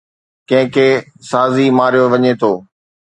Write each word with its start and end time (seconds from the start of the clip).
ڪنهن 0.49 0.67
کي 0.73 0.87
ساڙي 1.29 1.65
ماريو 1.77 2.05
وڃي 2.11 2.31
ٿو 2.41 2.51